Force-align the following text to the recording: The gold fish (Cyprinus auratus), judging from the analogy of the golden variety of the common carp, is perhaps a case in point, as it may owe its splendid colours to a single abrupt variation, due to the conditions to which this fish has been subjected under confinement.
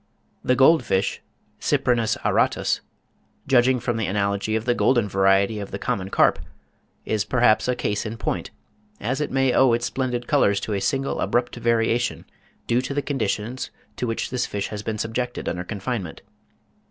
The 0.43 0.55
gold 0.55 0.83
fish 0.83 1.21
(Cyprinus 1.59 2.17
auratus), 2.25 2.81
judging 3.45 3.79
from 3.79 3.97
the 3.97 4.07
analogy 4.07 4.55
of 4.55 4.65
the 4.65 4.73
golden 4.73 5.07
variety 5.07 5.59
of 5.59 5.69
the 5.69 5.77
common 5.77 6.09
carp, 6.09 6.39
is 7.05 7.23
perhaps 7.23 7.67
a 7.67 7.75
case 7.75 8.03
in 8.03 8.17
point, 8.17 8.49
as 8.99 9.21
it 9.21 9.29
may 9.29 9.53
owe 9.53 9.73
its 9.73 9.85
splendid 9.85 10.25
colours 10.25 10.59
to 10.61 10.73
a 10.73 10.81
single 10.81 11.19
abrupt 11.19 11.55
variation, 11.57 12.25
due 12.65 12.81
to 12.81 12.95
the 12.95 13.03
conditions 13.03 13.69
to 13.97 14.07
which 14.07 14.31
this 14.31 14.47
fish 14.47 14.69
has 14.69 14.81
been 14.81 14.97
subjected 14.97 15.47
under 15.47 15.63
confinement. 15.63 16.23